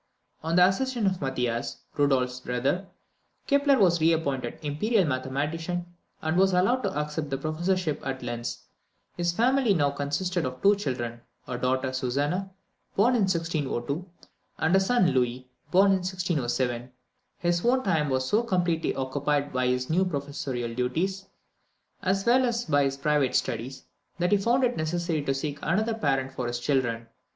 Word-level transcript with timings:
On 0.41 0.55
the 0.55 0.67
accession 0.67 1.05
of 1.05 1.21
Mathias, 1.21 1.77
Rudolph's 1.95 2.39
brother, 2.39 2.87
Kepler 3.45 3.77
was 3.77 4.01
re 4.01 4.11
appointed 4.13 4.57
imperial 4.63 5.05
mathematician, 5.05 5.93
and 6.23 6.35
was 6.37 6.53
allowed 6.53 6.81
to 6.81 6.99
accept 6.99 7.29
the 7.29 7.37
professorship 7.37 8.01
at 8.03 8.23
Linz. 8.23 8.63
His 9.15 9.31
family 9.31 9.75
now 9.75 9.91
consisted 9.91 10.43
of 10.43 10.59
two 10.63 10.75
children 10.75 11.21
a 11.47 11.55
daughter, 11.59 11.93
Susannah, 11.93 12.49
born 12.95 13.13
in 13.13 13.21
1602, 13.27 14.03
and 14.57 14.75
a 14.75 14.79
son, 14.79 15.11
Louis, 15.11 15.47
born 15.69 15.91
in 15.91 15.97
1607. 15.99 16.89
His 17.37 17.63
own 17.63 17.83
time 17.83 18.09
was 18.09 18.27
so 18.27 18.41
completely 18.41 18.95
occupied 18.95 19.53
by 19.53 19.67
his 19.67 19.87
new 19.91 20.03
professorial 20.03 20.73
duties, 20.73 21.27
as 22.01 22.25
well 22.25 22.43
as 22.47 22.65
by 22.65 22.85
his 22.85 22.97
private 22.97 23.35
studies, 23.35 23.83
that 24.17 24.31
he 24.31 24.39
found 24.39 24.63
it 24.63 24.75
necessary 24.77 25.21
to 25.25 25.33
seek 25.35 25.59
another 25.61 25.93
parent 25.93 26.31
for 26.31 26.47
his 26.47 26.59
children. 26.59 27.07